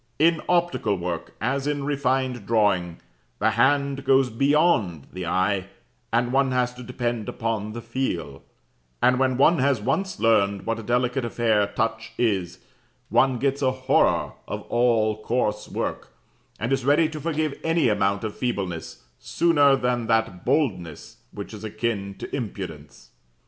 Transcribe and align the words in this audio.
In 0.17 0.41
optical 0.49 0.95
work, 0.97 1.35
as 1.39 1.67
in 1.67 1.83
refined 1.83 2.47
drawing, 2.47 2.97
the 3.37 3.51
hand 3.51 4.03
goes 4.03 4.31
beyond 4.31 5.05
the 5.13 5.27
eye, 5.27 5.67
and 6.11 6.33
one 6.33 6.51
has 6.53 6.73
to 6.73 6.81
depend 6.81 7.29
upon 7.29 7.73
the 7.73 7.83
feel; 7.83 8.41
and 8.99 9.19
when 9.19 9.37
one 9.37 9.59
has 9.59 9.79
once 9.79 10.19
learned 10.19 10.65
what 10.65 10.79
a 10.79 10.81
delicate 10.81 11.23
affair 11.23 11.67
touch 11.67 12.13
is, 12.17 12.57
one 13.09 13.37
gets 13.37 13.61
a 13.61 13.69
horror 13.69 14.31
of 14.47 14.63
all 14.69 15.21
coarse 15.23 15.69
work, 15.69 16.07
and 16.59 16.73
is 16.73 16.83
ready 16.83 17.07
to 17.07 17.21
forgive 17.21 17.59
any 17.63 17.87
amount 17.87 18.23
of 18.23 18.35
feebleness, 18.35 19.03
sooner 19.19 19.75
than 19.75 20.07
that 20.07 20.43
boldness 20.43 21.17
which 21.31 21.53
is 21.53 21.63
akin 21.63 22.15
to 22.15 22.35
impudence. 22.35 23.11